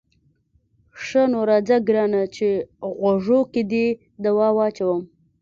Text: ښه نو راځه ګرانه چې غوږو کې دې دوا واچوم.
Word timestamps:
ښه 1.03 1.21
نو 1.31 1.39
راځه 1.49 1.77
ګرانه 1.87 2.21
چې 2.35 2.49
غوږو 2.99 3.39
کې 3.51 3.61
دې 3.71 3.87
دوا 4.25 4.47
واچوم. 4.57 4.99